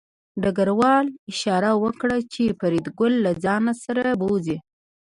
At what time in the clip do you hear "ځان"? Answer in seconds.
3.43-3.63